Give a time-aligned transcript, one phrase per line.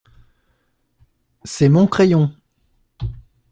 [1.43, 2.35] C’est mon crayon.